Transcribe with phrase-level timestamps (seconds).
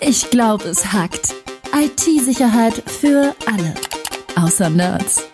[0.00, 1.34] Ich glaube, es hackt.
[1.74, 3.74] IT-Sicherheit für alle.
[4.36, 5.26] Außer Nerds.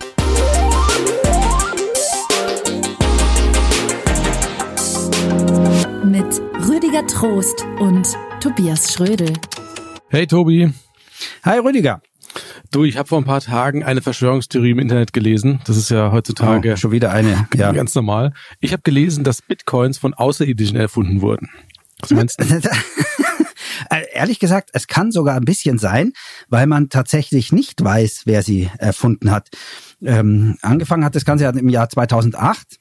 [6.04, 9.32] Mit Rüdiger Trost und Tobias Schrödel.
[10.08, 10.72] Hey Tobi.
[11.44, 12.00] Hi Rüdiger.
[12.70, 15.60] Du, ich habe vor ein paar Tagen eine Verschwörungstheorie im Internet gelesen.
[15.66, 17.48] Das ist ja heutzutage oh, schon wieder eine.
[17.56, 17.72] Ja.
[17.72, 18.32] Ganz normal.
[18.60, 21.50] Ich habe gelesen, dass Bitcoins von Außerirdischen erfunden wurden.
[22.00, 22.44] Was meinst du?
[23.90, 26.12] Äh, ehrlich gesagt, es kann sogar ein bisschen sein,
[26.48, 29.48] weil man tatsächlich nicht weiß, wer sie erfunden hat.
[30.02, 32.78] Ähm, angefangen hat das Ganze im Jahr 2008.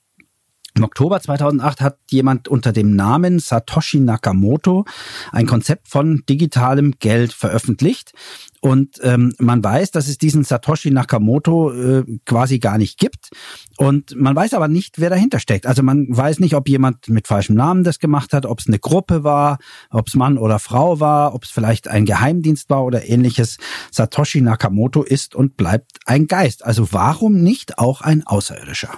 [0.74, 4.86] Im Oktober 2008 hat jemand unter dem Namen Satoshi Nakamoto
[5.32, 8.14] ein Konzept von digitalem Geld veröffentlicht.
[8.62, 13.32] Und ähm, man weiß, dass es diesen Satoshi Nakamoto äh, quasi gar nicht gibt.
[13.78, 15.66] Und man weiß aber nicht, wer dahinter steckt.
[15.66, 18.78] Also man weiß nicht, ob jemand mit falschem Namen das gemacht hat, ob es eine
[18.78, 19.58] Gruppe war,
[19.90, 23.58] ob es Mann oder Frau war, ob es vielleicht ein Geheimdienst war oder ähnliches.
[23.90, 26.64] Satoshi Nakamoto ist und bleibt ein Geist.
[26.64, 28.92] Also warum nicht auch ein Außerirdischer?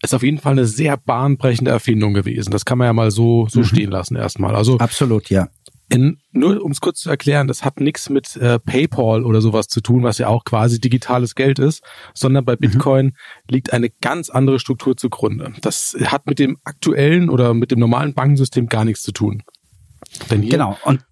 [0.00, 2.52] Ist auf jeden Fall eine sehr bahnbrechende Erfindung gewesen.
[2.52, 3.64] Das kann man ja mal so, so mhm.
[3.64, 4.54] stehen lassen erstmal.
[4.54, 5.48] Also Absolut, ja.
[5.92, 9.68] In, nur um es kurz zu erklären, das hat nichts mit äh, PayPal oder sowas
[9.68, 11.82] zu tun, was ja auch quasi digitales Geld ist,
[12.14, 12.60] sondern bei mhm.
[12.60, 13.12] Bitcoin mhm.
[13.48, 15.52] liegt eine ganz andere Struktur zugrunde.
[15.60, 19.42] Das hat mit dem aktuellen oder mit dem normalen Bankensystem gar nichts zu tun.
[20.30, 20.78] Denn hier genau.
[20.84, 21.04] Und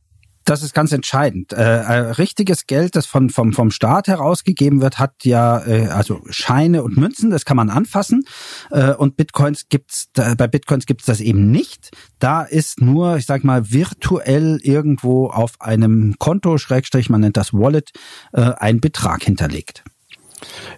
[0.45, 1.53] das ist ganz entscheidend.
[1.53, 6.23] Äh, äh, richtiges Geld, das von, vom, vom Staat herausgegeben wird, hat ja äh, also
[6.31, 8.25] Scheine und Münzen, das kann man anfassen.
[8.71, 11.91] Äh, und Bitcoins gibt's da, bei Bitcoins gibt's das eben nicht.
[12.19, 17.53] Da ist nur, ich sag mal, virtuell irgendwo auf einem Konto, Schrägstrich, man nennt das
[17.53, 17.91] Wallet,
[18.33, 19.85] äh, ein Betrag hinterlegt.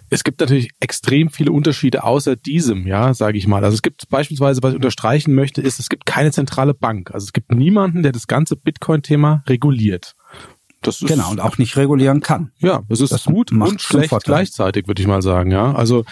[0.09, 3.63] Es gibt natürlich extrem viele Unterschiede außer diesem, ja, sage ich mal.
[3.63, 7.11] Also es gibt beispielsweise, was ich unterstreichen möchte, ist, es gibt keine zentrale Bank.
[7.11, 10.15] Also es gibt niemanden, der das ganze Bitcoin-Thema reguliert.
[10.81, 12.51] Das ist, genau, und auch nicht regulieren kann.
[12.59, 14.35] Ja, das ist das gut und schlecht Vorteil.
[14.35, 15.73] gleichzeitig, würde ich mal sagen, ja.
[15.73, 16.03] Also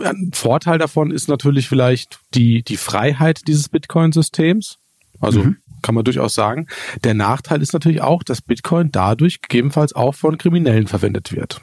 [0.00, 4.78] ein Vorteil davon ist natürlich vielleicht die, die Freiheit dieses Bitcoin-Systems.
[5.20, 5.56] Also mhm.
[5.82, 6.66] kann man durchaus sagen.
[7.04, 11.62] Der Nachteil ist natürlich auch, dass Bitcoin dadurch gegebenenfalls auch von Kriminellen verwendet wird.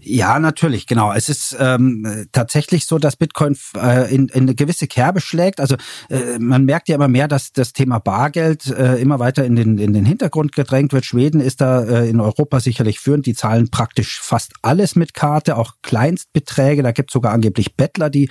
[0.00, 1.12] Ja, natürlich, genau.
[1.12, 5.60] Es ist ähm, tatsächlich so, dass Bitcoin äh, in, in eine gewisse Kerbe schlägt.
[5.60, 5.76] Also
[6.08, 9.78] äh, man merkt ja immer mehr, dass das Thema Bargeld äh, immer weiter in den,
[9.78, 11.04] in den Hintergrund gedrängt wird.
[11.04, 13.26] Schweden ist da äh, in Europa sicherlich führend.
[13.26, 16.82] Die zahlen praktisch fast alles mit Karte, auch Kleinstbeträge.
[16.82, 18.30] Da gibt es sogar angeblich Bettler, die,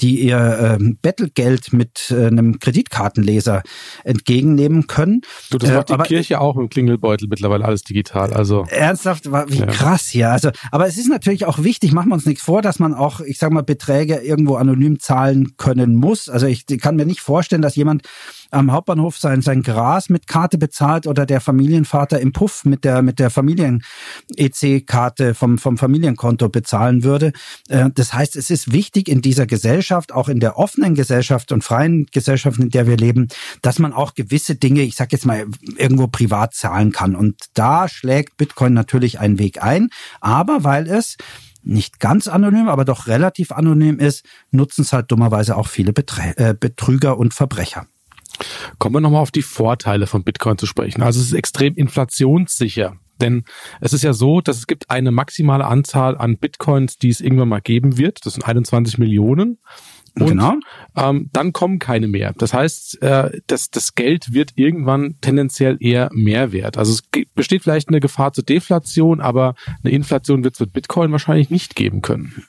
[0.00, 3.62] die ihr äh, Bettelgeld mit äh, einem Kreditkartenleser
[4.04, 5.20] entgegennehmen können.
[5.50, 8.32] Du, das macht äh, die Kirche auch im Klingelbeutel mittlerweile alles digital.
[8.32, 9.66] Also ernsthaft, wie ja.
[9.66, 10.30] krass hier.
[10.30, 13.20] Also, aber es ist natürlich auch wichtig, machen wir uns nichts vor, dass man auch,
[13.20, 16.28] ich sag mal, Beträge irgendwo anonym zahlen können muss.
[16.28, 18.02] Also ich kann mir nicht vorstellen, dass jemand
[18.52, 23.02] am Hauptbahnhof sein, sein Gras mit Karte bezahlt oder der Familienvater im Puff mit der,
[23.02, 27.32] mit der Familien-EC-Karte vom, vom Familienkonto bezahlen würde.
[27.68, 31.64] Äh, das heißt, es ist wichtig in dieser Gesellschaft, auch in der offenen Gesellschaft und
[31.64, 33.28] freien Gesellschaft, in der wir leben,
[33.62, 35.46] dass man auch gewisse Dinge, ich sag jetzt mal,
[35.76, 37.16] irgendwo privat zahlen kann.
[37.16, 39.88] Und da schlägt Bitcoin natürlich einen Weg ein.
[40.20, 41.16] Aber weil es
[41.64, 46.32] nicht ganz anonym, aber doch relativ anonym ist, nutzen es halt dummerweise auch viele Beträ
[46.36, 47.86] äh, Betrüger und Verbrecher.
[48.78, 51.02] Kommen wir nochmal auf die Vorteile von Bitcoin zu sprechen.
[51.02, 52.96] Also es ist extrem inflationssicher.
[53.20, 53.44] Denn
[53.80, 57.48] es ist ja so, dass es gibt eine maximale Anzahl an Bitcoins, die es irgendwann
[57.48, 58.26] mal geben wird.
[58.26, 59.58] Das sind 21 Millionen.
[60.18, 60.54] Und genau.
[60.96, 62.34] ähm, dann kommen keine mehr.
[62.36, 66.76] Das heißt, äh, das, das Geld wird irgendwann tendenziell eher mehr wert.
[66.76, 67.02] Also es
[67.34, 71.76] besteht vielleicht eine Gefahr zur Deflation, aber eine Inflation wird es mit Bitcoin wahrscheinlich nicht
[71.76, 72.44] geben können.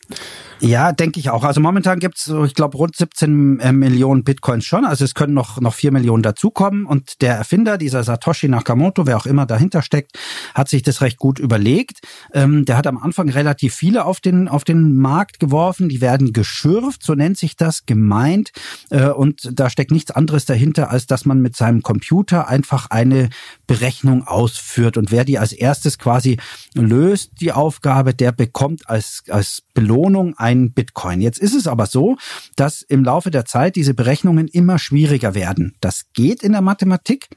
[0.60, 1.44] Ja, denke ich auch.
[1.44, 4.86] Also momentan gibt es, ich glaube, rund 17 äh, Millionen Bitcoins schon.
[4.86, 6.86] Also es können noch, noch 4 Millionen dazukommen.
[6.86, 10.18] Und der Erfinder, dieser Satoshi Nakamoto, wer auch immer dahinter steckt,
[10.54, 12.00] hat sich das recht gut überlegt.
[12.34, 15.90] Ähm, der hat am Anfang relativ viele auf den, auf den Markt geworfen.
[15.90, 18.52] Die werden geschürft, so nennt sich das, gemeint.
[18.90, 23.30] Äh, und da steckt nichts anderes dahinter, als dass man mit seinem Computer einfach eine
[23.68, 24.98] Berechnung ausführt.
[24.98, 26.38] Und wer die als erstes quasi
[26.74, 31.22] löst, die Aufgabe, der bekommt als, als Belohnung ein ein Bitcoin.
[31.22, 32.18] Jetzt ist es aber so,
[32.56, 35.76] dass im Laufe der Zeit diese Berechnungen immer schwieriger werden.
[35.82, 37.28] Das geht in der Mathematik,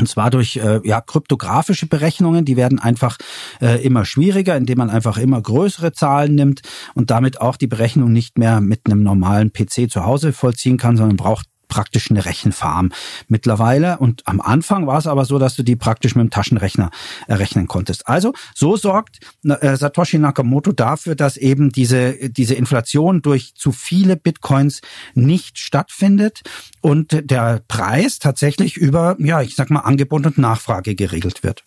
[0.00, 3.16] und zwar durch äh, ja, kryptografische Berechnungen, die werden einfach
[3.60, 6.62] äh, immer schwieriger, indem man einfach immer größere Zahlen nimmt
[6.94, 10.96] und damit auch die Berechnung nicht mehr mit einem normalen PC zu Hause vollziehen kann,
[10.96, 12.92] sondern braucht praktisch eine Rechenfarm
[13.28, 13.98] mittlerweile.
[13.98, 16.90] Und am Anfang war es aber so, dass du die praktisch mit dem Taschenrechner
[17.26, 18.06] errechnen konntest.
[18.06, 24.16] Also so sorgt äh, Satoshi Nakamoto dafür, dass eben diese, diese Inflation durch zu viele
[24.16, 24.82] Bitcoins
[25.14, 26.42] nicht stattfindet
[26.82, 31.64] und der Preis tatsächlich über, ja, ich sag mal, Angebot und Nachfrage geregelt wird.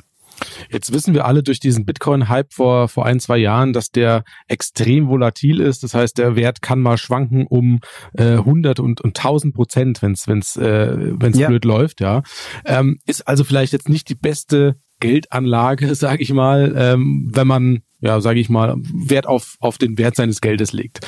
[0.72, 5.08] Jetzt wissen wir alle durch diesen Bitcoin-Hype vor, vor ein, zwei Jahren, dass der extrem
[5.08, 5.84] volatil ist.
[5.84, 7.80] Das heißt, der Wert kann mal schwanken um
[8.14, 11.48] äh, 100 und, und 1000 Prozent, wenn es wenn's, äh, wenn's ja.
[11.48, 12.02] blöd läuft.
[12.02, 12.24] ja.
[12.66, 17.82] Ähm, ist also vielleicht jetzt nicht die beste Geldanlage, sage ich mal, ähm, wenn man
[18.04, 21.00] ja, sage ich mal, Wert auf, auf den Wert seines Geldes legt.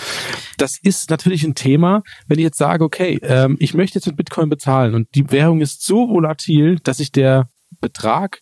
[0.58, 4.16] Das ist natürlich ein Thema, wenn ich jetzt sage, okay, ähm, ich möchte jetzt mit
[4.16, 7.50] Bitcoin bezahlen und die Währung ist so volatil, dass sich der
[7.82, 8.40] Betrag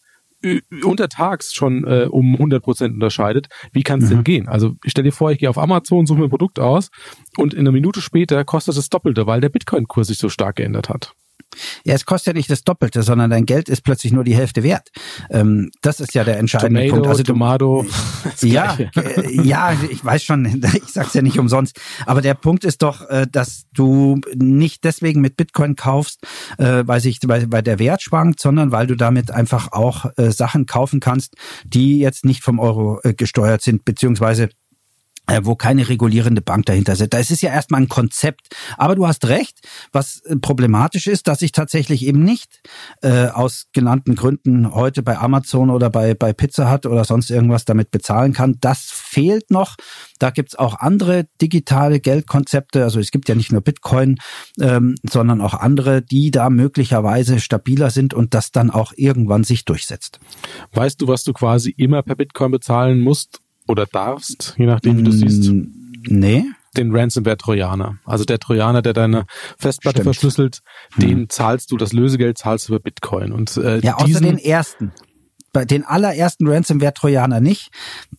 [0.84, 4.16] untertags schon äh, um 100 Prozent unterscheidet, wie kann es mhm.
[4.16, 4.48] denn gehen?
[4.48, 6.92] Also ich stell dir vor, ich gehe auf Amazon, suche mir ein Produkt aus
[7.38, 10.58] und in einer Minute später kostet es das Doppelte, weil der Bitcoin-Kurs sich so stark
[10.58, 11.14] geändert hat.
[11.84, 14.64] Ja, es kostet ja nicht das Doppelte, sondern dein Geld ist plötzlich nur die Hälfte
[14.64, 14.90] wert.
[15.30, 17.08] Ähm, das ist ja der entscheidende Tomato, Punkt.
[17.08, 17.86] Also Tomato.
[18.42, 21.80] Ja, äh, ja, ich weiß schon, ich sag's ja nicht umsonst.
[22.06, 26.22] Aber der Punkt ist doch, äh, dass du nicht deswegen mit Bitcoin kaufst,
[26.58, 30.32] äh, weil sich, weil, weil der Wert schwankt, sondern weil du damit einfach auch äh,
[30.32, 31.36] Sachen kaufen kannst,
[31.66, 34.50] die jetzt nicht vom Euro äh, gesteuert sind, beziehungsweise
[35.44, 37.14] wo keine regulierende Bank dahinter sitzt.
[37.14, 38.56] Da ist es ja erstmal ein Konzept.
[38.78, 39.60] Aber du hast recht,
[39.92, 42.62] was äh, problematisch ist, dass ich tatsächlich eben nicht
[43.02, 47.64] äh, aus genannten Gründen heute bei Amazon oder bei, bei Pizza Hut oder sonst irgendwas
[47.66, 48.58] damit bezahlen kann.
[48.60, 49.76] Das fehlt noch.
[50.20, 52.84] Da gibt's auch andere digitale Geldkonzepte.
[52.84, 54.18] Also es gibt ja nicht nur Bitcoin,
[54.60, 59.64] ähm, sondern auch andere, die da möglicherweise stabiler sind und das dann auch irgendwann sich
[59.64, 60.20] durchsetzt.
[60.74, 65.04] Weißt du, was du quasi immer per Bitcoin bezahlen musst oder darfst, je nachdem, wie
[65.04, 65.52] du siehst?
[65.52, 65.68] Mm,
[66.08, 66.44] nee.
[66.76, 68.00] Den Ransomware-Trojaner.
[68.04, 69.26] Also der Trojaner, der deine
[69.60, 70.16] Festplatte Stimmt.
[70.16, 70.60] verschlüsselt,
[70.94, 71.08] hm.
[71.08, 73.32] den zahlst du, das Lösegeld zahlst du über Bitcoin.
[73.32, 74.92] Und, äh, ja, außer den ersten
[75.54, 77.70] bei den allerersten Ransomware-Trojaner nicht.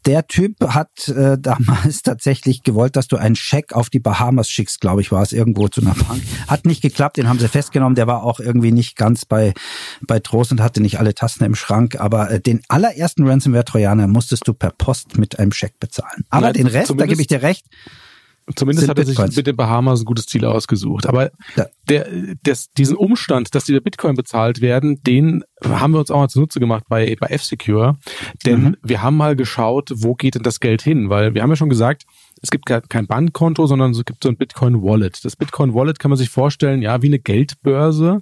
[0.07, 4.81] Der Typ hat äh, damals tatsächlich gewollt, dass du einen Scheck auf die Bahamas schickst,
[4.81, 6.23] glaube ich, war es irgendwo zu einer Bank.
[6.47, 7.97] Hat nicht geklappt, den haben sie festgenommen.
[7.97, 9.53] Der war auch irgendwie nicht ganz bei,
[10.01, 12.01] bei Trost und hatte nicht alle Tasten im Schrank.
[12.01, 16.25] Aber äh, den allerersten Ransomware-Trojaner musstest du per Post mit einem Scheck bezahlen.
[16.31, 17.67] Aber Nein, den Rest, da gebe ich dir recht,
[18.57, 21.07] Zumindest hat er sich mit den Bahamas ein gutes Ziel ausgesucht.
[21.07, 21.67] Aber ja.
[21.89, 22.07] der,
[22.45, 26.61] des, diesen Umstand, dass die Bitcoin bezahlt werden, den haben wir uns auch mal zunutze
[26.61, 27.97] gemacht bei, bei F-Secure.
[28.45, 28.77] Denn mhm.
[28.83, 31.09] wir haben mal geschaut, wo geht denn das Geld hin?
[31.09, 32.05] Weil wir haben ja schon gesagt,
[32.43, 35.25] es gibt kein Bankkonto, sondern es gibt so ein Bitcoin Wallet.
[35.25, 38.21] Das Bitcoin Wallet kann man sich vorstellen, ja, wie eine Geldbörse,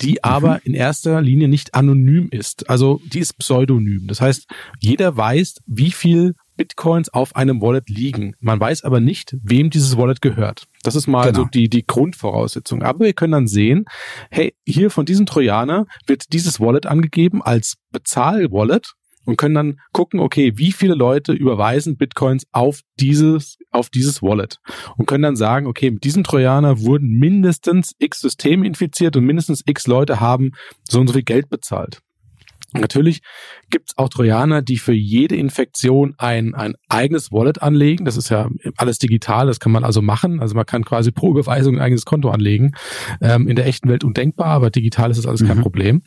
[0.00, 0.18] die mhm.
[0.22, 2.70] aber in erster Linie nicht anonym ist.
[2.70, 4.06] Also die ist pseudonym.
[4.06, 4.46] Das heißt,
[4.78, 8.34] jeder weiß, wie viel Bitcoins auf einem Wallet liegen.
[8.40, 10.66] Man weiß aber nicht, wem dieses Wallet gehört.
[10.82, 11.40] Das ist mal genau.
[11.40, 12.82] so die, die Grundvoraussetzung.
[12.82, 13.86] Aber wir können dann sehen,
[14.30, 20.20] hey, hier von diesem Trojaner wird dieses Wallet angegeben als Bezahl-Wallet und können dann gucken,
[20.20, 24.58] okay, wie viele Leute überweisen Bitcoins auf dieses, auf dieses Wallet
[24.96, 29.62] und können dann sagen, okay, mit diesem Trojaner wurden mindestens x Systeme infiziert und mindestens
[29.66, 30.52] x Leute haben
[30.88, 32.00] so und so viel Geld bezahlt.
[32.74, 33.22] Natürlich
[33.70, 38.04] gibt es auch Trojaner, die für jede Infektion ein, ein eigenes Wallet anlegen.
[38.04, 40.40] Das ist ja alles digital, das kann man also machen.
[40.40, 42.72] Also man kann quasi pro Überweisung ein eigenes Konto anlegen.
[43.20, 45.48] Ähm, in der echten Welt undenkbar, aber digital ist das alles mhm.
[45.48, 46.02] kein Problem.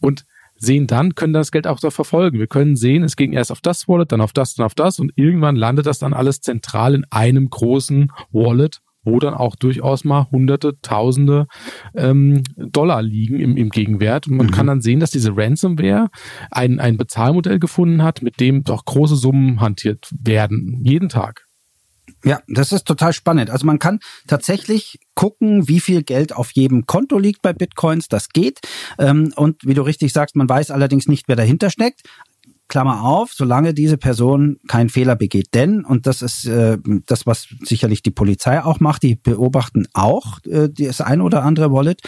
[0.00, 0.24] Und
[0.56, 2.38] sehen dann, können das Geld auch da verfolgen.
[2.38, 5.00] Wir können sehen, es ging erst auf das Wallet, dann auf das, dann auf das
[5.00, 10.04] und irgendwann landet das dann alles zentral in einem großen Wallet wo dann auch durchaus
[10.04, 11.46] mal Hunderte, Tausende
[11.94, 14.26] ähm, Dollar liegen im, im Gegenwert.
[14.26, 14.52] Und man mhm.
[14.52, 16.08] kann dann sehen, dass diese Ransomware
[16.50, 21.46] ein, ein Bezahlmodell gefunden hat, mit dem doch große Summen hantiert werden, jeden Tag.
[22.24, 23.50] Ja, das ist total spannend.
[23.50, 23.98] Also man kann
[24.28, 28.08] tatsächlich gucken, wie viel Geld auf jedem Konto liegt bei Bitcoins.
[28.08, 28.60] Das geht.
[28.98, 32.02] Ähm, und wie du richtig sagst, man weiß allerdings nicht, wer dahinter steckt.
[32.72, 35.48] Klammer auf, solange diese Person keinen Fehler begeht.
[35.52, 40.38] Denn, und das ist äh, das, was sicherlich die Polizei auch macht, die beobachten auch
[40.46, 42.00] äh, das ein oder andere Wallet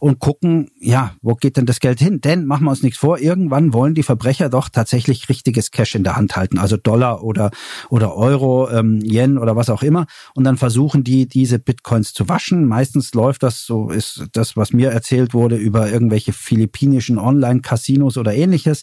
[0.00, 2.20] und gucken, ja, wo geht denn das Geld hin?
[2.20, 6.02] Denn, machen wir uns nichts vor, irgendwann wollen die Verbrecher doch tatsächlich richtiges Cash in
[6.02, 7.52] der Hand halten, also Dollar oder,
[7.88, 10.06] oder Euro, ähm, Yen oder was auch immer.
[10.34, 12.66] Und dann versuchen die, diese Bitcoins zu waschen.
[12.66, 18.34] Meistens läuft das, so ist das, was mir erzählt wurde, über irgendwelche philippinischen Online-Casinos oder
[18.34, 18.82] ähnliches.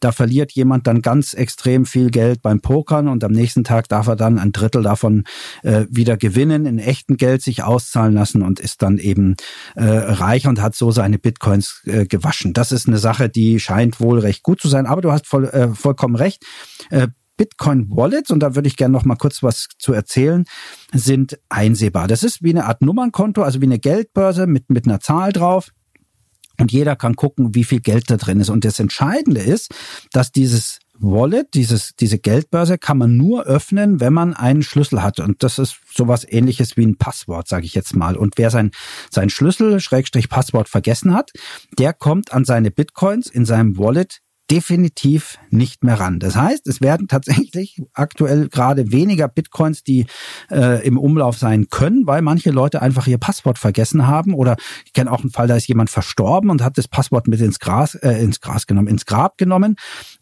[0.00, 4.06] Da verliert jemand dann ganz extrem viel Geld beim Pokern und am nächsten Tag darf
[4.06, 5.24] er dann ein Drittel davon
[5.62, 9.36] äh, wieder gewinnen, in echten Geld sich auszahlen lassen und ist dann eben
[9.74, 12.52] äh, reich und hat so seine Bitcoins äh, gewaschen.
[12.52, 14.86] Das ist eine Sache, die scheint wohl recht gut zu sein.
[14.86, 16.44] Aber du hast voll, äh, vollkommen recht.
[16.90, 20.44] Äh, Bitcoin Wallets, und da würde ich gerne noch mal kurz was zu erzählen,
[20.92, 22.06] sind einsehbar.
[22.06, 25.70] Das ist wie eine Art Nummernkonto, also wie eine Geldbörse mit, mit einer Zahl drauf.
[26.58, 28.50] Und jeder kann gucken, wie viel Geld da drin ist.
[28.50, 29.74] Und das Entscheidende ist,
[30.12, 35.18] dass dieses Wallet, dieses, diese Geldbörse kann man nur öffnen, wenn man einen Schlüssel hat.
[35.18, 38.16] Und das ist sowas ähnliches wie ein Passwort, sage ich jetzt mal.
[38.16, 38.70] Und wer sein,
[39.10, 41.32] sein Schlüssel, Schrägstrich Passwort vergessen hat,
[41.78, 44.20] der kommt an seine Bitcoins in seinem Wallet
[44.52, 46.18] definitiv nicht mehr ran.
[46.18, 50.04] Das heißt, es werden tatsächlich aktuell gerade weniger Bitcoins, die
[50.50, 54.34] äh, im Umlauf sein können, weil manche Leute einfach ihr Passwort vergessen haben.
[54.34, 57.40] Oder ich kenne auch einen Fall, da ist jemand verstorben und hat das Passwort mit
[57.40, 59.76] ins Gras, äh, ins Gras genommen, ins Grab genommen.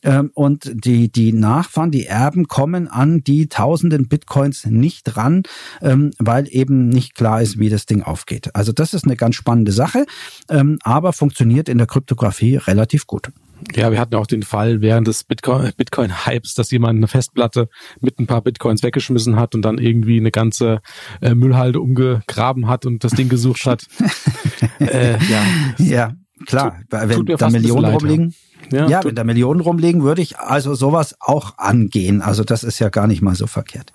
[0.05, 5.43] Ähm, und die, die Nachfahren, die Erben kommen an die tausenden Bitcoins nicht ran,
[5.83, 8.55] ähm, weil eben nicht klar ist, wie das Ding aufgeht.
[8.55, 10.07] Also das ist eine ganz spannende Sache,
[10.49, 13.33] ähm, aber funktioniert in der Kryptographie relativ gut.
[13.75, 17.69] Ja, wir hatten auch den Fall während des Bitcoin-Hypes, dass jemand eine Festplatte
[18.01, 20.81] mit ein paar Bitcoins weggeschmissen hat und dann irgendwie eine ganze
[21.21, 23.87] äh, Müllhalde umgegraben hat und das Ding gesucht hat.
[24.81, 25.45] äh, ja.
[25.79, 26.13] ja,
[26.47, 26.79] klar.
[26.91, 28.35] Tut, wenn da Millionen rumliegen.
[28.73, 32.23] Ja, ja wenn da Millionen rumliegen, würde ich also sowas auch angehen.
[32.23, 33.93] Also das ist ja gar nicht mal so verkehrt.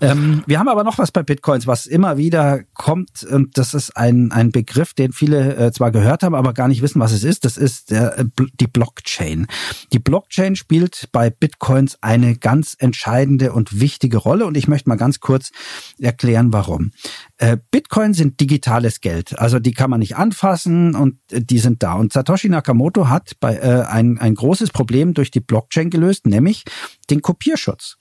[0.00, 3.96] Ähm, wir haben aber noch was bei Bitcoins, was immer wieder kommt und das ist
[3.96, 7.24] ein, ein Begriff, den viele äh, zwar gehört haben, aber gar nicht wissen, was es
[7.24, 7.44] ist.
[7.44, 8.24] Das ist der, äh,
[8.60, 9.46] die Blockchain.
[9.92, 14.96] Die Blockchain spielt bei Bitcoins eine ganz entscheidende und wichtige Rolle und ich möchte mal
[14.96, 15.50] ganz kurz
[15.98, 16.92] erklären, warum.
[17.38, 21.82] Äh, Bitcoin sind digitales Geld, also die kann man nicht anfassen und äh, die sind
[21.82, 21.92] da.
[21.92, 26.64] Und Satoshi Nakamoto hat bei, äh, ein, ein großes Problem durch die Blockchain gelöst, nämlich
[27.10, 27.98] den Kopierschutz.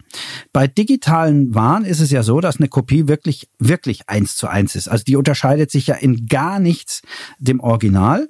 [0.54, 4.74] Bei digitalen Waren ist es ja so, dass eine Kopie wirklich, wirklich eins zu eins
[4.76, 4.88] ist.
[4.88, 7.02] Also die unterscheidet sich ja in gar nichts
[7.38, 8.30] dem Original.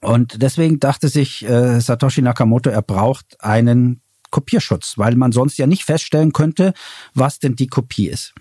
[0.00, 4.00] Und deswegen dachte sich äh, Satoshi Nakamoto, er braucht einen
[4.34, 6.74] Kopierschutz, weil man sonst ja nicht feststellen könnte,
[7.14, 8.34] was denn die Kopie ist.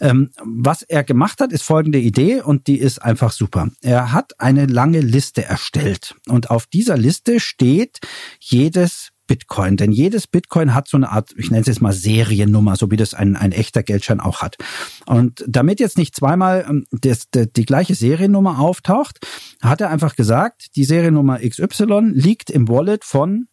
[0.00, 3.68] Ähm, was er gemacht hat, ist folgende Idee und die ist einfach super.
[3.82, 7.98] Er hat eine lange Liste erstellt und auf dieser Liste steht
[8.40, 9.76] jedes Bitcoin.
[9.76, 12.96] Denn jedes Bitcoin hat so eine Art, ich nenne es jetzt mal Seriennummer, so wie
[12.96, 14.56] das ein, ein echter Geldschein auch hat.
[15.06, 19.18] Und damit jetzt nicht zweimal ähm, das, die, die gleiche Seriennummer auftaucht,
[19.62, 23.48] hat er einfach gesagt, die Seriennummer XY liegt im Wallet von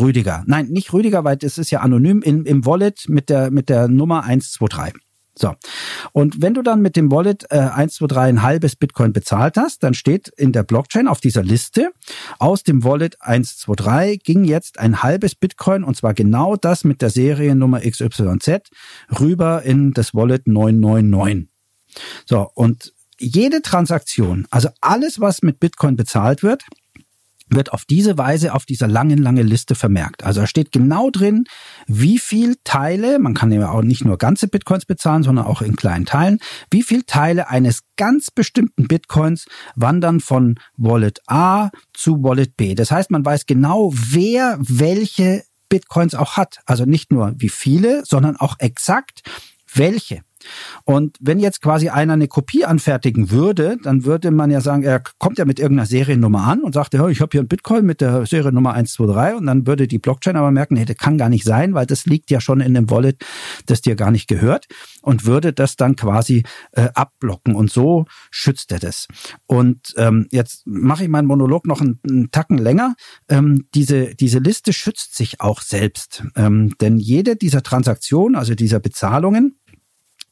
[0.00, 0.44] Rüdiger.
[0.46, 3.88] Nein, nicht Rüdiger, weil es ist ja anonym in, im Wallet mit der, mit der
[3.88, 4.94] Nummer 123.
[5.36, 5.54] So.
[6.12, 9.94] Und wenn du dann mit dem Wallet äh, 123 ein halbes Bitcoin bezahlt hast, dann
[9.94, 11.90] steht in der Blockchain auf dieser Liste,
[12.38, 17.10] aus dem Wallet 123 ging jetzt ein halbes Bitcoin und zwar genau das mit der
[17.10, 18.70] Seriennummer XYZ
[19.18, 21.48] rüber in das Wallet 999.
[22.26, 22.48] So.
[22.54, 26.64] Und jede Transaktion, also alles, was mit Bitcoin bezahlt wird,
[27.48, 30.24] wird auf diese Weise auf dieser langen, langen Liste vermerkt.
[30.24, 31.44] Also da steht genau drin,
[31.86, 35.76] wie viel Teile, man kann ja auch nicht nur ganze Bitcoins bezahlen, sondern auch in
[35.76, 36.38] kleinen Teilen,
[36.70, 39.46] wie viel Teile eines ganz bestimmten Bitcoins
[39.76, 42.74] wandern von Wallet A zu Wallet B.
[42.74, 46.58] Das heißt, man weiß genau, wer welche Bitcoins auch hat.
[46.66, 49.22] Also nicht nur wie viele, sondern auch exakt
[49.74, 50.20] welche.
[50.84, 55.02] Und wenn jetzt quasi einer eine Kopie anfertigen würde, dann würde man ja sagen, er
[55.18, 58.26] kommt ja mit irgendeiner Seriennummer an und sagt, ich habe hier ein Bitcoin mit der
[58.26, 61.74] Seriennummer 123 und dann würde die Blockchain aber merken, nee, das kann gar nicht sein,
[61.74, 63.24] weil das liegt ja schon in dem Wallet,
[63.66, 64.66] das dir gar nicht gehört
[65.02, 69.06] und würde das dann quasi äh, abblocken und so schützt er das.
[69.46, 72.94] Und ähm, jetzt mache ich meinen Monolog noch einen, einen Tacken länger.
[73.28, 78.80] Ähm, diese, diese Liste schützt sich auch selbst, ähm, denn jede dieser Transaktionen, also dieser
[78.80, 79.58] Bezahlungen,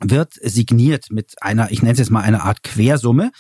[0.03, 3.31] wird signiert mit einer, ich nenne es jetzt mal eine Art Quersumme.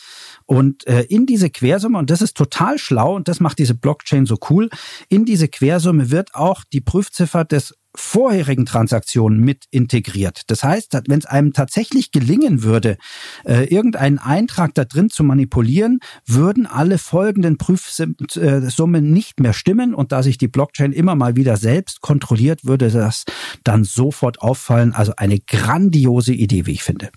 [0.46, 4.26] Und äh, in diese Quersumme, und das ist total schlau und das macht diese Blockchain
[4.26, 4.68] so cool,
[5.08, 10.42] in diese Quersumme wird auch die Prüfziffer des vorherigen Transaktionen mit integriert.
[10.46, 12.96] Das heißt, wenn es einem tatsächlich gelingen würde,
[13.44, 20.12] äh, irgendeinen Eintrag da drin zu manipulieren, würden alle folgenden Prüfsummen nicht mehr stimmen und
[20.12, 23.24] da sich die Blockchain immer mal wieder selbst kontrolliert, würde das
[23.64, 24.92] dann sofort auffallen.
[24.92, 27.10] Also eine grandiose Idee, wie ich finde.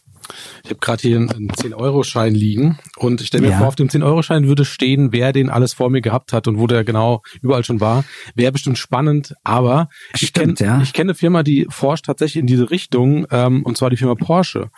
[0.63, 3.57] Ich habe gerade hier einen 10-Euro-Schein liegen und ich stelle mir ja.
[3.59, 6.67] vor, auf dem 10-Euro-Schein würde stehen, wer den alles vor mir gehabt hat und wo
[6.67, 8.03] der genau überall schon war.
[8.35, 10.81] Wäre bestimmt spannend, aber Stimmt, ich kenne ja.
[10.81, 14.15] ich kenn eine Firma, die forscht tatsächlich in diese Richtung, ähm, und zwar die Firma
[14.15, 14.69] Porsche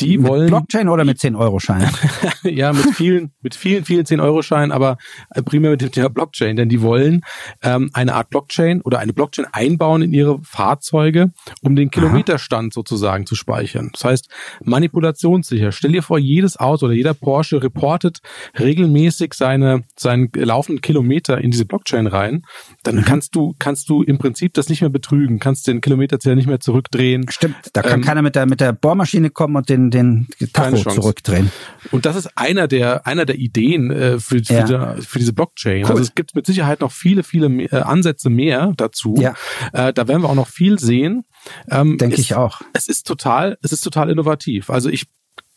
[0.00, 0.46] die mit wollen.
[0.48, 1.88] Blockchain oder mit 10-Euro-Scheinen?
[2.42, 4.98] ja, mit vielen, mit vielen, vielen 10-Euro-Scheinen, aber
[5.30, 7.22] äh, primär mit dem Thema Blockchain, denn die wollen
[7.62, 13.26] ähm, eine Art Blockchain oder eine Blockchain einbauen in ihre Fahrzeuge, um den Kilometerstand sozusagen
[13.26, 13.90] zu speichern.
[13.92, 14.28] Das heißt,
[14.64, 15.72] manipulationssicher.
[15.72, 18.20] Stell dir vor, jedes Auto oder jeder Porsche reportet
[18.58, 22.42] regelmäßig seine, seinen laufenden Kilometer in diese Blockchain rein.
[22.82, 23.04] Dann mhm.
[23.04, 26.60] kannst du, kannst du im Prinzip das nicht mehr betrügen, kannst den Kilometerzähler nicht mehr
[26.60, 27.26] zurückdrehen.
[27.30, 30.76] Stimmt, da kann ähm, keiner mit der, mit der Bohrmaschine kommen und den, den Tacho
[30.90, 31.50] zurückdrehen.
[31.90, 34.94] Und das ist einer der, einer der Ideen äh, für, für, ja.
[34.94, 35.84] die, für diese Blockchain.
[35.84, 35.90] Cool.
[35.90, 39.14] Also es gibt mit Sicherheit noch viele, viele äh, Ansätze mehr dazu.
[39.18, 39.34] Ja.
[39.72, 41.24] Äh, da werden wir auch noch viel sehen.
[41.70, 42.60] Ähm, Denke ich auch.
[42.72, 44.70] Es ist total, es ist total innovativ.
[44.70, 45.06] Also ich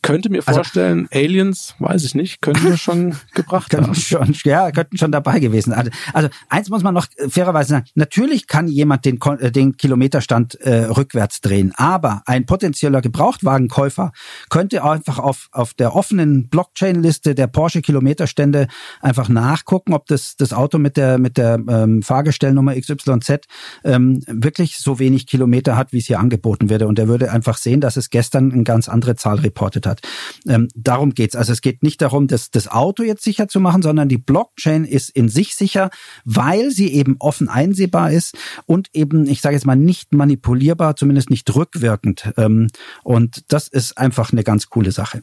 [0.04, 3.94] könnte mir also vorstellen, also, Aliens, weiß ich nicht, könnten wir schon gebracht haben.
[3.94, 5.72] Schon, ja, könnten schon dabei gewesen.
[5.72, 10.56] Also, also eins muss man noch fairerweise sagen, natürlich kann jemand den, äh, den Kilometerstand
[10.56, 14.12] äh, rückwärts drehen, aber ein potenzieller Gebrauchtwagenkäufer
[14.50, 18.68] könnte einfach auf, auf der offenen Blockchain-Liste der Porsche Kilometerstände
[19.00, 23.46] einfach nachgucken, ob das, das Auto mit der, mit der ähm, Fahrgestellnummer XYZ
[23.84, 26.82] ähm, wirklich so wenig Kilometer hat, wie es hier angeboten wird.
[26.82, 30.08] Und er würde einfach sehen, dass es gestern eine ganz andere Zahl reportet hat hat.
[30.48, 31.36] Ähm, darum geht's.
[31.36, 34.84] Also es geht nicht darum, das, das Auto jetzt sicher zu machen, sondern die Blockchain
[34.84, 35.90] ist in sich sicher,
[36.24, 38.36] weil sie eben offen einsehbar ist
[38.66, 42.32] und eben, ich sage jetzt mal, nicht manipulierbar, zumindest nicht rückwirkend.
[42.36, 42.68] Ähm,
[43.02, 45.22] und das ist einfach eine ganz coole Sache.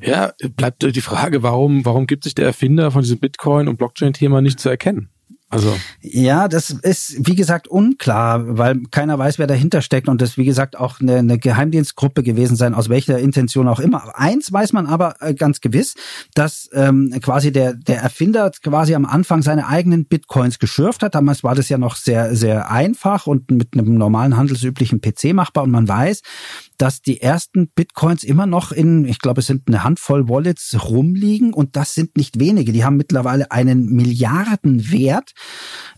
[0.00, 4.40] Ja, bleibt die Frage, warum, warum gibt sich der Erfinder von diesem Bitcoin- und Blockchain-Thema
[4.40, 5.10] nicht zu erkennen?
[5.50, 10.36] Also ja, das ist wie gesagt unklar, weil keiner weiß, wer dahinter steckt und das
[10.36, 14.16] wie gesagt auch eine, eine Geheimdienstgruppe gewesen sein, aus welcher Intention auch immer.
[14.16, 15.94] Eins weiß man aber äh, ganz gewiss,
[16.34, 21.16] dass ähm, quasi der der Erfinder quasi am Anfang seine eigenen Bitcoins geschürft hat.
[21.16, 25.64] Damals war das ja noch sehr sehr einfach und mit einem normalen handelsüblichen PC machbar
[25.64, 26.22] und man weiß,
[26.80, 31.52] dass die ersten Bitcoins immer noch in, ich glaube, es sind eine Handvoll Wallets rumliegen
[31.52, 32.72] und das sind nicht wenige.
[32.72, 35.32] Die haben mittlerweile einen Milliardenwert.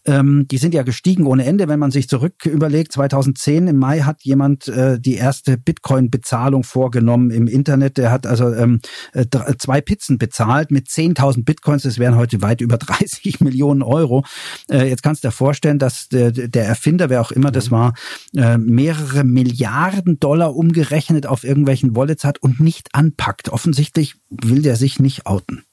[0.04, 2.92] Ähm, die sind ja gestiegen ohne Ende, wenn man sich zurück überlegt.
[2.92, 7.98] 2010 im Mai hat jemand äh, die erste Bitcoin-Bezahlung vorgenommen im Internet.
[7.98, 8.80] Der hat also ähm,
[9.12, 9.26] äh,
[9.58, 11.84] zwei Pizzen bezahlt mit 10.000 Bitcoins.
[11.84, 14.24] Das wären heute weit über 30 Millionen Euro.
[14.68, 17.94] Äh, jetzt kannst du dir vorstellen, dass der, der Erfinder, wer auch immer das war,
[18.34, 23.50] äh, mehrere Milliarden Dollar um umgerechnet auf irgendwelchen Wallets hat und nicht anpackt.
[23.50, 25.64] Offensichtlich will der sich nicht outen.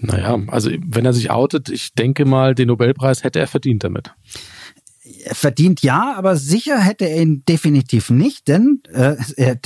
[0.00, 4.12] Naja, also wenn er sich outet, ich denke mal, den Nobelpreis hätte er verdient damit
[5.32, 9.16] verdient ja, aber sicher hätte er ihn definitiv nicht, denn äh,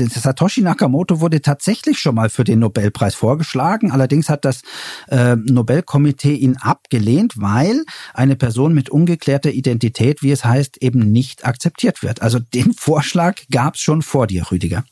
[0.09, 3.91] Satoshi Nakamoto wurde tatsächlich schon mal für den Nobelpreis vorgeschlagen.
[3.91, 4.63] Allerdings hat das
[5.09, 11.45] äh, Nobelkomitee ihn abgelehnt, weil eine Person mit ungeklärter Identität, wie es heißt, eben nicht
[11.45, 12.23] akzeptiert wird.
[12.23, 14.85] Also den Vorschlag gab es schon vor dir, Rüdiger.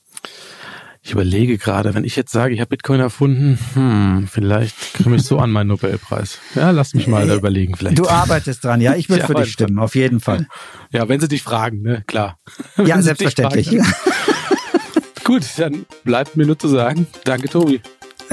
[1.08, 5.22] Ich überlege gerade, wenn ich jetzt sage, ich habe Bitcoin erfunden, hm, vielleicht komme ich
[5.22, 6.38] so an meinen Nobelpreis.
[6.54, 7.98] Ja, lass mich mal da äh, überlegen vielleicht.
[7.98, 10.46] Du arbeitest dran, ja, ich will für dich stimmen, auf jeden Fall.
[10.92, 12.38] Ja, wenn sie dich fragen, ne, klar.
[12.84, 13.70] Ja, selbstverständlich.
[15.24, 17.80] Gut, dann bleibt mir nur zu sagen, danke Tobi.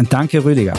[0.10, 0.74] Danke Rüdiger.